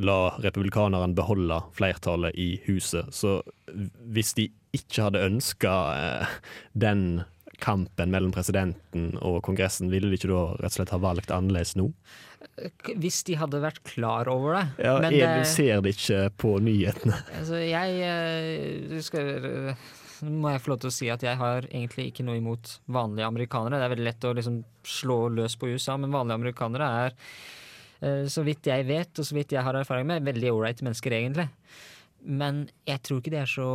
[0.00, 3.12] la republikaneren beholde flertallet i huset.
[3.12, 3.42] Så
[4.08, 5.74] hvis de ikke hadde ønska
[6.72, 7.26] den
[7.60, 11.74] kampen mellom presidenten og Kongressen, ville de ikke da rett og slett ha valgt annerledes
[11.76, 11.90] nå?
[12.96, 14.64] Hvis de hadde vært klar over det.
[14.86, 17.18] Ja, men jeg det- ser det ikke på nyhetene.
[17.38, 19.74] Altså, jeg eh, skal, eh,
[20.24, 23.26] må jeg få lov til å si at jeg har egentlig ikke noe imot vanlige
[23.28, 23.76] amerikanere.
[23.80, 27.12] Det er veldig lett å liksom slå løs på USA, men vanlige amerikanere er,
[28.02, 31.12] eh, så vidt jeg vet, og så vidt jeg har erfaring med, veldig ålreite mennesker,
[31.12, 31.48] egentlig.
[32.24, 33.68] Men jeg tror ikke de er så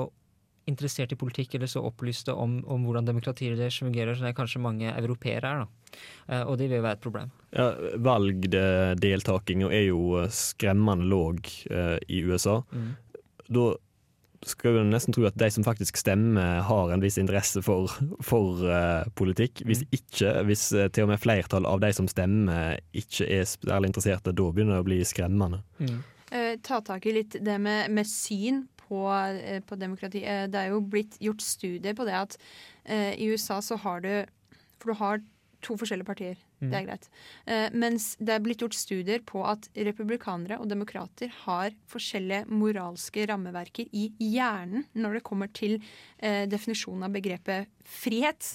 [0.69, 4.37] interessert i politikk eller så opplyste om, om hvordan demokratiet deres fungerer, som det er
[4.37, 5.63] kanskje mange europeere er.
[5.63, 5.99] da.
[6.27, 7.31] Eh, Og det vil jo være et problem.
[7.51, 7.69] Ja,
[8.09, 12.61] Valgdeltakinga er jo skremmende låg eh, i USA.
[12.71, 12.91] Mm.
[13.51, 13.71] Da
[14.45, 17.91] skal vi nesten tro at de som faktisk stemmer, har en viss interesse for,
[18.25, 19.61] for eh, politikk.
[19.69, 23.91] Hvis ikke, hvis eh, til og med flertall av de som stemmer ikke er særlig
[23.91, 25.61] interesserte, da begynner det å bli skremmende.
[26.31, 30.25] Eh, ta tak i litt det med, med syn på, eh, på demokrati.
[30.27, 32.37] Eh, det er jo blitt gjort studier på det at
[32.83, 34.13] eh, i USA så har du
[34.81, 35.19] For du har
[35.61, 36.39] to forskjellige partier.
[36.61, 37.07] Det er greit.
[37.49, 43.25] Eh, mens det er blitt gjort studier på at republikanere og demokrater har forskjellige moralske
[43.29, 45.79] rammeverker i hjernen når det kommer til
[46.19, 48.45] eh, definisjonen av begrepet frihet.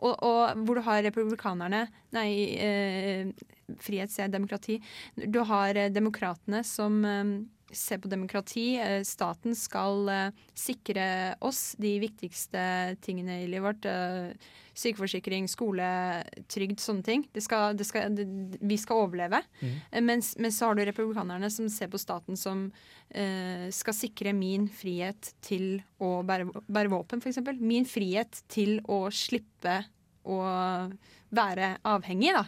[0.00, 2.28] Og, og hvor du har republikanerne Nei,
[2.62, 3.30] eh,
[3.82, 4.80] frihet sier demokrati.
[5.14, 7.00] Du har demokratene som
[7.76, 8.74] ser på demokrati.
[8.80, 11.06] Eh, staten skal eh, sikre
[11.44, 12.62] oss de viktigste
[13.04, 13.88] tingene i livet vårt.
[13.90, 15.86] Eh, sykeforsikring, skole,
[16.50, 17.24] trygd, sånne ting.
[17.34, 18.26] Det skal, det skal, det,
[18.58, 19.38] vi skal overleve.
[19.60, 19.76] Mm.
[20.08, 22.64] Mens, mens så har du republikanerne som ser på staten som
[23.14, 27.38] uh, skal sikre min frihet til å bære, bære våpen, f.eks.
[27.62, 29.78] Min frihet til å slippe
[30.26, 30.40] å
[31.34, 32.44] være avhengig, da.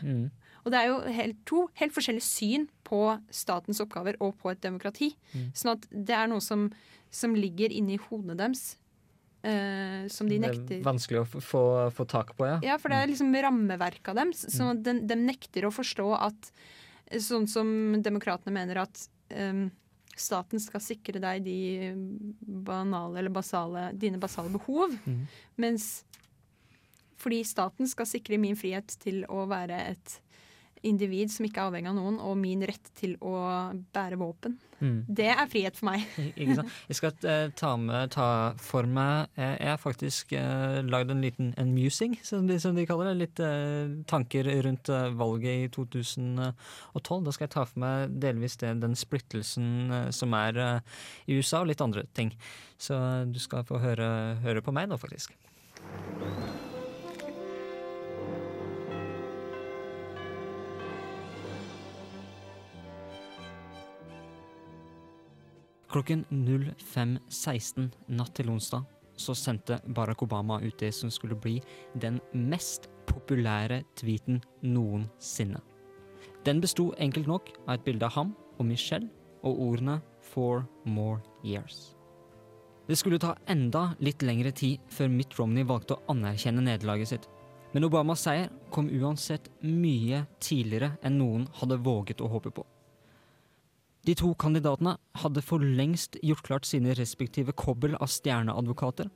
[0.67, 3.01] Og det er jo helt, to helt forskjellige syn på
[3.31, 5.13] statens oppgaver og på et demokrati.
[5.55, 6.67] Sånn at det er noe som,
[7.15, 8.75] som ligger inni hodene deres,
[9.47, 11.61] Uh, som de Det er vanskelig å få,
[11.95, 12.57] få tak på, ja.
[12.67, 14.41] ja, for det er liksom rammeverket deres.
[14.43, 14.55] dem.
[14.57, 16.49] Sånn at de, de nekter å forstå at
[17.23, 17.69] Sånn som
[18.03, 19.69] demokratene mener at um,
[20.19, 21.93] staten skal sikre deg de
[22.41, 24.97] banale eller basale, dine basale behov.
[25.63, 26.05] Mens
[27.17, 30.17] fordi staten skal sikre min frihet til å være et
[30.87, 33.37] individ som ikke er avhengig av noen, og min rett til å
[33.95, 34.57] bære våpen.
[34.77, 34.99] Mm.
[35.09, 36.05] Det er frihet for meg.
[36.89, 38.29] Jeg skal eh, ta, med, ta
[38.61, 42.77] for meg eh, Jeg har faktisk uh, lagd en liten en musing, som de, som
[42.77, 43.17] de kaller det.
[43.23, 46.53] Litt uh, tanker rundt uh, valget i 2012.
[47.25, 50.61] Da skal jeg ta for meg delvis det, den splittelsen uh, som er
[51.27, 52.35] i USA, og litt andre ting.
[52.77, 52.97] Så
[53.33, 54.09] du skal få høre,
[54.45, 55.33] høre på meg nå, faktisk.
[65.87, 68.85] Klokken 05.16 natt til onsdag
[69.17, 71.61] så sendte Barack Obama ut det som skulle bli
[71.95, 75.63] den mest populære tweeten noensinne.
[76.45, 79.09] Den besto enkelt nok av et bilde av ham og Michelle
[79.43, 81.95] og ordene 'four more years'.
[82.89, 87.29] Det skulle ta enda litt lengre tid før Mitt Romney valgte å anerkjenne nederlaget sitt.
[87.75, 92.67] Men Obamas seier kom uansett mye tidligere enn noen hadde våget å håpe på.
[94.07, 99.09] De to kandidatene hadde for lengst gjort klart sine respektive kobbel av stjerneadvokater,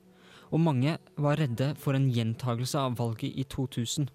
[0.50, 4.08] og mange var redde for en gjentagelse av valget i 2000.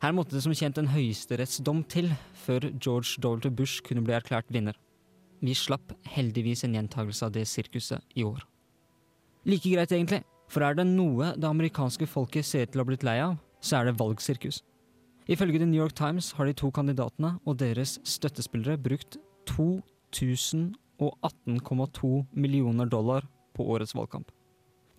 [0.00, 2.12] Her måtte det som kjent en høyesterettsdom til
[2.44, 3.50] før George W.
[3.50, 4.78] Bush kunne bli erklært vinner.
[5.42, 8.44] Vi slapp heldigvis en gjentagelse av det sirkuset i år.
[9.48, 13.06] Like greit, egentlig, for er det noe det amerikanske folket ser til å ha blitt
[13.06, 14.60] lei av, så er det valgsirkus.
[15.30, 19.18] Ifølge The New York Times har de to kandidatene og deres støttespillere brukt
[20.12, 24.30] 2018,2 millioner dollar på årets valgkamp.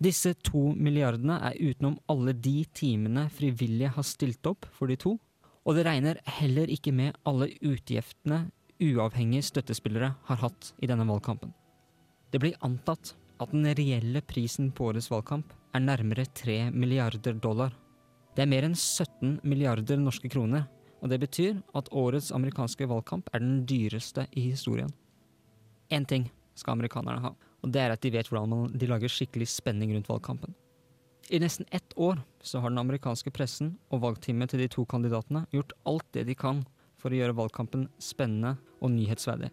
[0.02, 5.14] Disse to milliardene er utenom alle de timene frivillige har stilt opp for de to,
[5.62, 8.48] og det regner heller ikke med alle utgiftene
[8.82, 11.52] uavhengige støttespillere har hatt i denne valgkampen.
[12.32, 17.70] Det blir antatt at den reelle prisen på årets valgkamp er nærmere 3 milliarder dollar.
[18.34, 20.66] Det er mer enn 17 milliarder norske kroner,
[21.02, 24.92] og det betyr at årets amerikanske valgkamp er den dyreste i historien.
[25.90, 29.50] Én ting skal amerikanerne ha, og det er at de vet hvordan de lager skikkelig
[29.50, 30.54] spenning rundt valgkampen.
[31.30, 35.46] I nesten ett år så har den amerikanske pressen og valgteamet til de to kandidatene
[35.54, 36.64] gjort alt det de kan
[37.00, 39.50] for å gjøre valgkampen spennende og nyhetsverdig.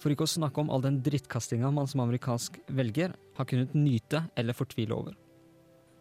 [0.00, 4.24] For ikke å snakke om all den drittkastinga man som amerikansk velger har kunnet nyte
[4.38, 5.18] eller fortvile over.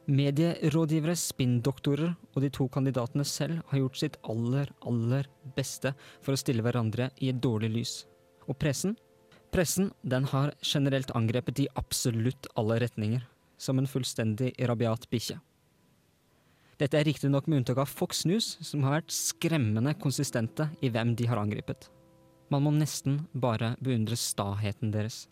[0.09, 5.91] Medierådgivere, spinndoktorer og de to kandidatene selv har gjort sitt aller, aller beste
[6.25, 7.93] for å stille hverandre i et dårlig lys.
[8.49, 8.95] Og pressen?
[9.53, 13.21] Pressen den har generelt angrepet i absolutt alle retninger,
[13.61, 15.37] som en fullstendig rabiat bikkje.
[16.79, 21.13] Dette er riktignok med unntak av Fox News, som har vært skremmende konsistente i hvem
[21.19, 21.89] de har angrepet.
[22.49, 25.27] Man må nesten bare beundre staheten deres.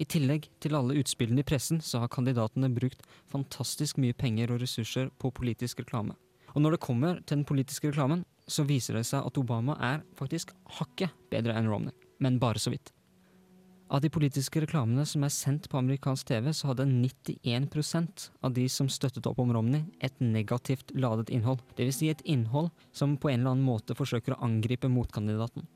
[0.00, 4.62] I tillegg til alle utspillene i pressen, så har kandidatene brukt fantastisk mye penger og
[4.62, 6.16] ressurser på politisk reklame.
[6.54, 10.00] Og når det kommer til den politiske reklamen, så viser det seg at Obama er
[10.18, 12.90] faktisk hakket bedre enn Romney, men bare så vidt.
[13.90, 18.68] Av de politiske reklamene som er sendt på amerikansk TV, så hadde 91% av de
[18.70, 21.58] som støttet opp om Romney, et negativt ladet innhold.
[21.74, 21.98] Dvs.
[21.98, 25.66] Si et innhold som på en eller annen måte forsøker å angripe motkandidaten.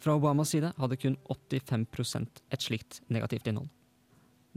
[0.00, 3.68] Fra Obamas side hadde kun 85% et slikt negativt innhold.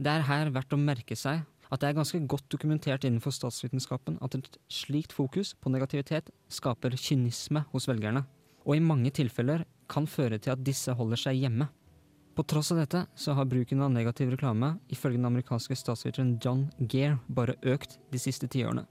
[0.00, 4.16] Det er her verdt å merke seg at det er ganske godt dokumentert innenfor statsvitenskapen
[4.24, 8.24] at et slikt fokus på negativitet skaper kynisme hos velgerne,
[8.64, 11.68] og i mange tilfeller kan føre til at disse holder seg hjemme.
[12.34, 16.64] På tross av dette så har bruken av negativ reklame ifølge den amerikanske statsviteren John
[16.90, 18.86] Gear bare økt de siste tiårene.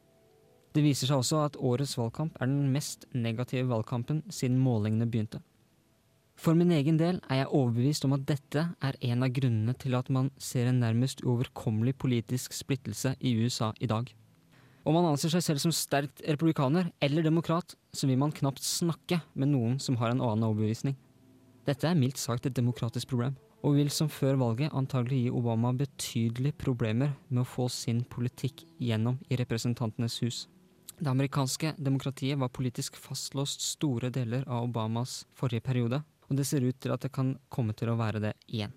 [0.73, 5.41] Det viser seg også at årets valgkamp er den mest negative valgkampen siden målingene begynte.
[6.39, 9.95] For min egen del er jeg overbevist om at dette er en av grunnene til
[9.95, 14.09] at man ser en nærmest uoverkommelig politisk splittelse i USA i dag.
[14.83, 19.21] Om man anser seg selv som sterkt republikaner eller demokrat, så vil man knapt snakke
[19.33, 20.97] med noen som har en annen overbevisning.
[21.63, 25.71] Dette er mildt sagt et demokratisk problem, og vil som før valget antagelig gi Obama
[25.79, 30.41] betydelige problemer med å få sin politikk gjennom i Representantenes hus.
[30.99, 36.65] Det amerikanske demokratiet var politisk fastlåst store deler av Obamas forrige periode, og det ser
[36.65, 38.73] ut til at det kan komme til å være det igjen.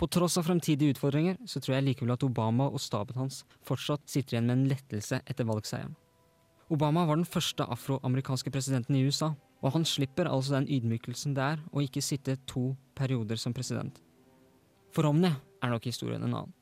[0.00, 4.06] På tross av fremtidige utfordringer, så tror jeg likevel at Obama og staben hans fortsatt
[4.08, 5.92] sitter igjen med en lettelse etter valgseieren.
[6.72, 11.44] Obama var den første afroamerikanske presidenten i USA, og han slipper altså den ydmykelsen det
[11.44, 13.98] er å ikke sitte to perioder som president.
[14.94, 16.56] For Romney er nok historien en annen.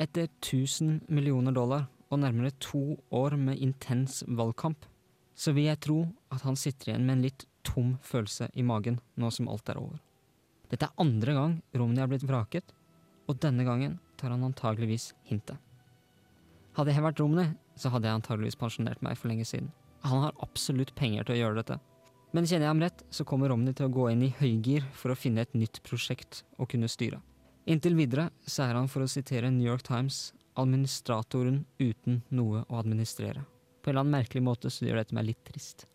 [0.00, 4.84] Etter 1000 millioner dollar og nærmere to år med intens valgkamp,
[5.36, 6.00] så vil jeg tro
[6.32, 9.80] at han sitter igjen med en litt tom følelse i magen nå som alt er
[9.80, 9.98] over.
[10.70, 12.74] Dette er andre gang Romney har blitt vraket,
[13.26, 15.58] og denne gangen tar han antageligvis hintet.
[16.76, 19.72] Hadde jeg vært Romney, så hadde jeg antageligvis pensjonert meg for lenge siden.
[20.06, 21.78] Han har absolutt penger til å gjøre dette.
[22.30, 25.10] Men kjenner jeg ham rett, så kommer Romney til å gå inn i høygir for
[25.10, 27.18] å finne et nytt prosjekt å kunne styre.
[27.70, 32.78] Inntil videre så er han, for å sitere New York Times, administratoren uten noe å
[32.78, 33.42] administrere.
[33.80, 35.89] På en eller annen merkelig måte så gjør dette meg litt trist.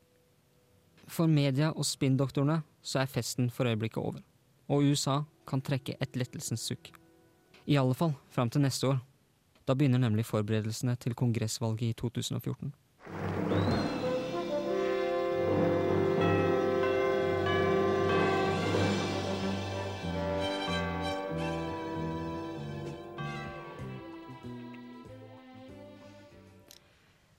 [1.08, 4.22] For media og spinndoktorene så er festen for øyeblikket over,
[4.68, 6.90] og USA kan trekke et lettelsens sukk.
[7.66, 9.00] I alle fall fram til neste år.
[9.66, 12.74] Da begynner nemlig forberedelsene til kongressvalget i 2014.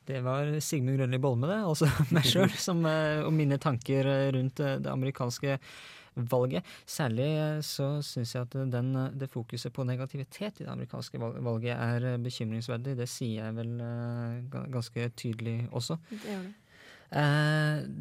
[0.06, 1.60] Det var Sigmund Grønli Bolme, det.
[1.66, 2.52] Altså meg sjøl,
[3.26, 5.58] og mine tanker rundt det amerikanske
[6.16, 6.64] valget.
[6.88, 7.28] Særlig
[7.66, 12.96] så syns jeg at den, det fokuset på negativitet i det amerikanske valget er bekymringsverdig.
[12.96, 13.74] Det sier jeg vel
[14.72, 15.98] ganske tydelig også.
[16.10, 16.54] Det gjør det.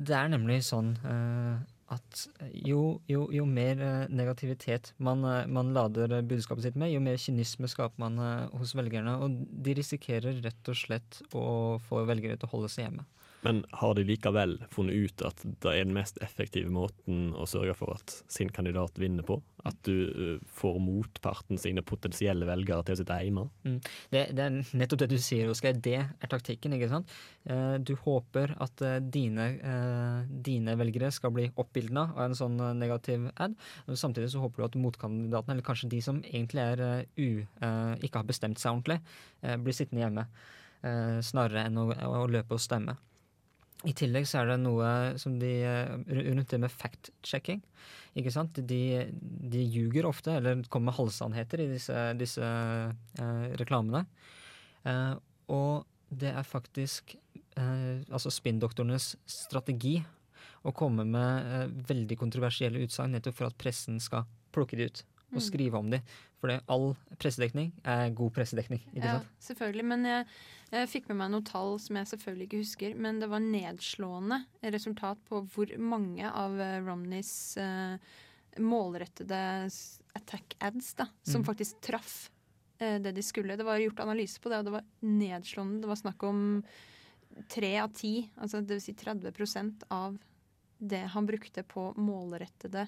[0.07, 0.95] Det er nemlig sånn
[1.93, 2.21] at
[2.65, 3.77] jo, jo, jo mer
[4.09, 5.21] negativitet man,
[5.51, 8.17] man, lader budskapet sitt med, jo mer kynisme skaper man
[8.57, 9.17] hos velgerne.
[9.21, 13.05] Og de risikerer rett og slett å få velgere til å holde seg hjemme.
[13.45, 17.75] Men har de likevel funnet ut at det er den mest effektive måten å sørge
[17.77, 19.39] for at sin kandidat vinner på?
[19.65, 23.47] At du uh, får motparten sine potensielle velgere til å sitte hjemme?
[23.65, 23.79] Mm.
[24.13, 25.77] Det, det, er nettopp det du sier, Oskar.
[25.77, 26.75] Det er taktikken.
[26.77, 27.15] ikke sant?
[27.45, 32.57] Eh, du håper at eh, dine, eh, dine, velgere skal bli oppildna av en sånn
[32.79, 33.53] negativ ad.
[33.93, 37.45] Samtidig så håper du at motkandidatene, eller kanskje de som egentlig er u,
[38.01, 38.99] ikke har bestemt seg ordentlig,
[39.61, 40.25] blir sittende hjemme.
[41.25, 42.97] Snarere enn å, å løpe og stemme.
[43.85, 44.89] I tillegg så er det noe
[45.21, 45.51] som de
[46.09, 47.61] rundt det med fact-checking.
[48.17, 48.57] ikke sant?
[48.57, 48.81] De,
[49.11, 54.05] de ljuger ofte, eller kommer med halvsannheter i disse, disse eh, reklamene.
[54.89, 55.13] Eh,
[55.53, 59.99] og det er faktisk eh, altså spinndoktorenes strategi
[60.65, 64.25] å komme med eh, veldig kontroversielle utsagn nettopp for at pressen skal
[64.55, 65.03] plukke de ut
[65.35, 65.45] og Mm.
[65.49, 65.99] skrive om de.
[66.39, 68.81] For all pressedekning er god pressedekning.
[68.93, 69.27] ikke Ja, sant?
[69.41, 69.85] selvfølgelig.
[69.85, 70.25] Men jeg,
[70.71, 72.95] jeg fikk med meg noen tall som jeg selvfølgelig ikke husker.
[72.95, 77.97] Men det var nedslående resultat på hvor mange av eh, Romneys uh,
[78.59, 79.39] målrettede
[80.15, 81.45] attack ads da, som Mm.
[81.45, 82.29] faktisk traff
[82.81, 83.57] uh, det de skulle.
[83.57, 85.81] Det var gjort analyse på det, og det var nedslående.
[85.81, 86.63] Det var snakk om
[87.49, 90.17] tre av ti, altså det vil si 30% av
[90.79, 92.87] det han brukte på målrettede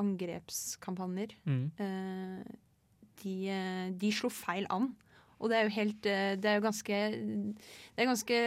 [0.00, 1.70] angrepskampanjer Mm.
[1.78, 2.44] eh,
[3.22, 4.94] de, eh, de slo feil an.
[5.40, 6.98] Og det er jo helt eh, Det er jo ganske
[7.96, 8.38] Det er ganske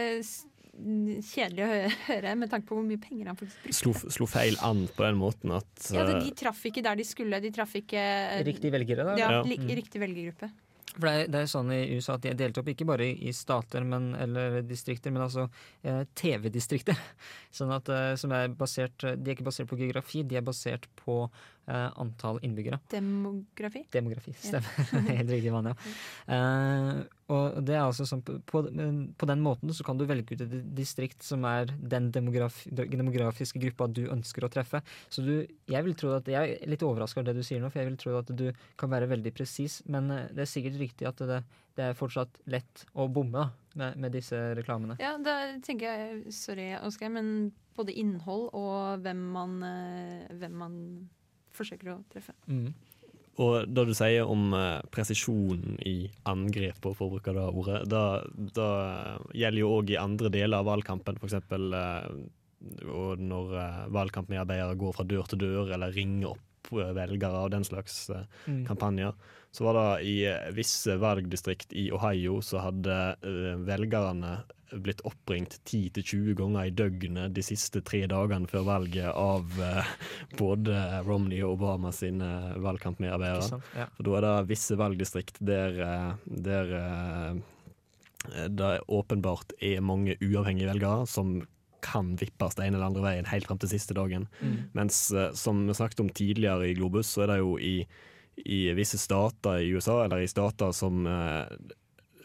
[0.78, 3.74] kjedelig å høre med tanke på hvor mye penger han faktisk brukte.
[3.80, 6.94] Slo, slo feil an på den måten at Ja, det, eh, de traff ikke der
[7.00, 7.40] de skulle.
[7.42, 7.98] De traff ikke
[8.46, 9.16] Riktig velgere, da?
[9.18, 9.42] Ja, Ja.
[9.42, 9.74] li, Mm.
[9.74, 10.50] riktig velgergruppe.
[10.94, 13.06] For det er, det er sånn i USA at de er delt opp ikke bare
[13.06, 15.46] i stater men, eller distrikter, men altså
[15.82, 16.98] eh, TV-distrikter.
[17.54, 21.26] Sånn eh, de er ikke basert på geografi, de er basert på
[21.68, 22.80] antall innbyggere.
[22.88, 23.84] Demografi.
[23.92, 24.60] Demografi, Ja.
[24.60, 25.12] stemmer.
[25.18, 25.76] Helt riktig, Vanja.
[26.28, 30.44] Uh, og det er altså sånn på, på, den måten så kan du velge ut
[30.44, 34.80] et distrikt som er den demograf, demografiske gruppa du ønsker å treffe.
[35.12, 35.34] Så du,
[35.68, 37.90] jeg vil tro at, jeg er litt overraska over det du sier nå, for jeg
[37.90, 38.46] vil tro at du
[38.80, 41.42] kan være veldig presis, men eh, det er sikkert riktig at det,
[41.76, 44.96] det er fortsatt lett å bomme med, med disse reklamene.
[45.02, 50.80] Ja, da tenker jeg Sorry, Oskar, men både innhold og hvem man, eh, hvem man
[51.56, 52.34] forsøker å treffe.
[52.46, 52.72] Mm.
[53.38, 57.84] Og det du sier om eh, presisjonen i angrep, på, for å bruke det ordet,
[57.86, 58.02] da,
[58.56, 58.70] da
[59.30, 61.38] gjelder jo òg i andre deler av valgkampen, f.eks.
[61.54, 62.26] Uh,
[62.90, 63.52] og når
[63.94, 68.24] valgkampmedarbeidere går fra dør til dør eller ringer opp eh, velgere og den slags eh,
[68.48, 68.64] Mm.
[68.66, 69.12] kampanjer.
[69.54, 74.40] Så var det i eh, visse valgdistrikt i Ohio så hadde eh, velgerne
[74.72, 79.92] blitt oppringt 10-20 ganger i døgnet de siste tre dagene før valget av eh,
[80.38, 83.60] både Romney og Obama sine Ikke valgkampmedarbeidere.
[83.76, 83.86] Ja.
[83.96, 86.10] For da er det visse valgdistrikt der, eh,
[86.48, 91.38] der eh, det åpenbart er mange uavhengige velgere som
[91.84, 94.26] kan vippes den ene eller andre veien helt frem til siste dagen.
[94.42, 94.56] Mm.
[94.76, 97.76] Mens eh, som vi snakket om tidligere i Globus, så er det jo i,
[98.44, 101.46] i visse stater i USA, eller i stater som eh,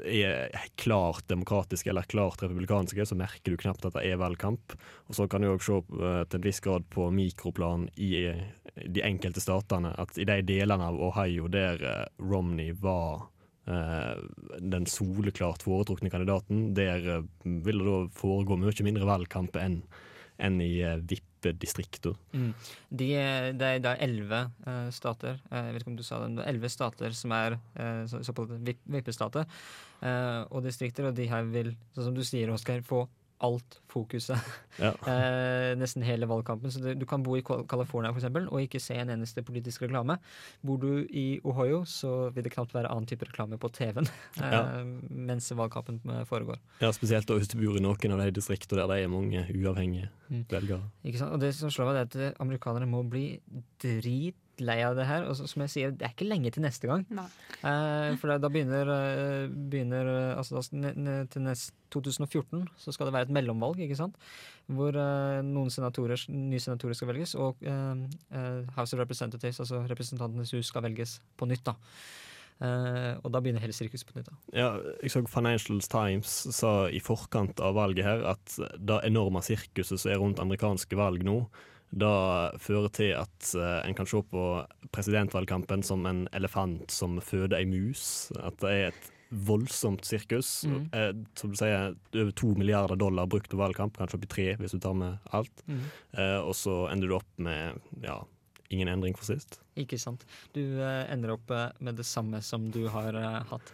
[0.01, 4.75] er klart demokratiske eller klart republikanske, så merker du knapt at det er valgkamp.
[5.09, 8.41] Og så kan du òg se eh, til en viss grad på mikroplan i eh,
[8.85, 13.29] de enkelte statene at i de delene av Ohio der eh, Romney var
[13.63, 17.21] den soleklart foretrukne kandidaten, der
[17.63, 19.77] vil det da foregå mye mindre valgkamp enn
[20.35, 20.81] enn i
[21.45, 22.15] uh, distrikter.
[22.33, 22.51] Mm.
[22.89, 23.09] De,
[23.59, 26.71] det er da elleve eh, stater, uh, jeg vet ikke om du sa det, elleve
[26.71, 29.49] stater som er uh, så, såkalte vip- vippestater
[30.03, 33.05] og distrikter, og de her vil, sånn som du sier, Oskar, få
[33.41, 34.37] alt fokuset.
[34.79, 34.91] Ja.
[35.09, 36.71] eh, nesten hele valgkampen.
[36.71, 39.43] Så det, du kan bo i Cal- California for eksempel, og ikke se en eneste
[39.43, 40.17] politisk reklame.
[40.65, 44.07] Bor du i Ohio, så vil det knapt være annen type reklame på TV-en
[44.41, 44.63] eh, Ja.
[45.09, 46.57] mens valgkampen eh, foregår.
[46.81, 50.09] Ja, Spesielt hvis du bor i noen av de distriktene der det er mange uavhengige
[50.33, 50.45] Mm.
[50.49, 50.81] velgere.
[51.29, 53.25] Og det som slår meg, det er at amerikanere må bli
[54.53, 55.27] dritlei av det her.
[55.27, 57.05] Og så, som jeg sier, det er ikke lenge til neste gang.
[57.11, 63.07] Eh, for da, da begynner, eh, begynner eh, altså da, Til nest 2014 så skal
[63.07, 64.17] det være et mellomvalg, ikke sant?
[64.67, 69.83] Hvor eh, noen senatorer, nye senatorer skal velges, og eh, eh, House of Representatives, altså
[69.89, 71.65] Representantenes hus, skal velges på nytt.
[71.65, 71.77] da.
[72.63, 74.29] Uh, og da begynner hele sirkuset på nytt.
[74.29, 74.35] da.
[74.55, 74.67] Ja,
[75.01, 80.13] jeg så Financial Times sa i forkant av valget her at det enorme sirkuset som
[80.13, 81.41] er rundt amerikanske valg nå,
[81.93, 84.43] det fører til at eh, en kan se på
[84.95, 88.31] presidentvalgkampen som en elefant som føder ei mus.
[88.41, 90.63] At det er et voldsomt sirkus.
[90.69, 90.83] Mm.
[90.93, 94.75] Eh, som du sier, over to milliarder dollar brukt på valgkamp, kanskje oppi tre hvis
[94.75, 95.65] du tar med alt.
[95.69, 95.83] Mm.
[96.17, 98.19] Eh, og så ender du opp med ja,
[98.73, 99.59] ingen endring for sist.
[99.79, 100.25] Ikke sant.
[100.55, 103.73] Du eh, ender opp eh, med det samme som du har eh, hatt.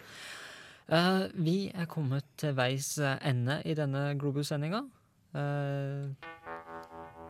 [1.37, 4.79] Vi er kommet til veis ende i denne Globus-sendinga.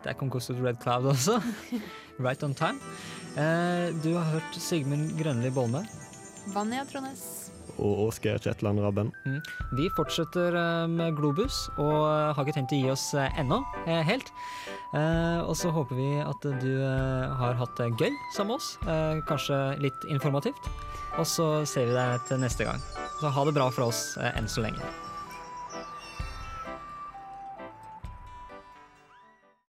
[0.04, 1.42] Der kom Ghost of the Red Cloud også.
[2.26, 2.80] right on time.
[3.36, 5.86] Eh, du har hørt Sigmund Grønli Bolme.
[6.54, 7.52] Vanja Trones.
[7.80, 9.12] Og Åsgeir Kjetland Rabben.
[9.26, 9.40] Mm.
[9.78, 13.62] Vi fortsetter eh, med Globus, og eh, har ikke tenkt å gi oss eh, ennå,
[13.88, 14.32] helt.
[14.96, 16.72] Eh, og så håper vi at du
[17.40, 18.74] har hatt det gøy sammen med oss.
[18.88, 20.72] Eh, kanskje litt informativt.
[21.20, 22.82] Og så ser vi deg til neste gang.
[23.20, 24.84] Så ha det bra for oss eh, enn så lenge.